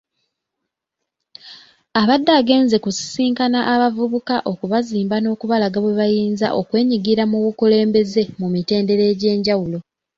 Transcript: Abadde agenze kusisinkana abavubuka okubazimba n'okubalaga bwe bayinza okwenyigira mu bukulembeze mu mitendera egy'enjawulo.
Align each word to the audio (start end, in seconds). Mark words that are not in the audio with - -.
Abadde 2.01 2.31
agenze 2.39 2.75
kusisinkana 2.83 3.59
abavubuka 3.73 4.35
okubazimba 4.51 5.15
n'okubalaga 5.19 5.77
bwe 5.83 5.93
bayinza 5.99 6.47
okwenyigira 6.59 7.23
mu 7.31 7.37
bukulembeze 7.43 8.21
mu 8.39 8.47
mitendera 8.53 9.03
egy'enjawulo. 9.13 9.77